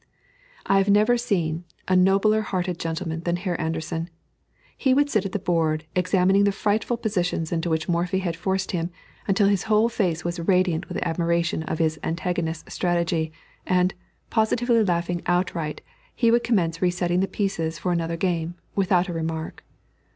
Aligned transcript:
I 0.65 0.79
have 0.79 0.89
never 0.89 1.15
seen 1.15 1.63
a 1.87 1.95
nobler 1.95 2.41
hearted 2.41 2.79
gentleman 2.79 3.19
than 3.21 3.35
Herr 3.35 3.55
Anderssen. 3.61 4.09
He 4.75 4.95
would 4.95 5.11
sit 5.11 5.27
at 5.27 5.31
the 5.31 5.37
board, 5.37 5.83
examining 5.95 6.43
the 6.43 6.51
frightful 6.51 6.97
positions 6.97 7.51
into 7.51 7.69
which 7.69 7.87
Morphy 7.87 8.17
had 8.17 8.35
forced 8.35 8.71
him, 8.71 8.89
until 9.27 9.47
his 9.47 9.65
whole 9.69 9.89
face 9.89 10.25
was 10.25 10.39
radiant 10.39 10.89
with 10.89 10.97
admiration 11.05 11.61
of 11.61 11.77
his 11.77 11.99
antagonist's 12.03 12.73
strategy, 12.73 13.31
and, 13.67 13.93
positively 14.31 14.83
laughing 14.83 15.21
outright, 15.27 15.81
he 16.15 16.31
would 16.31 16.43
commence 16.43 16.81
resetting 16.81 17.19
the 17.19 17.27
pieces 17.27 17.77
for 17.77 17.91
another 17.91 18.17
game, 18.17 18.55
without 18.75 19.07
a 19.07 19.13
remark. 19.13 19.63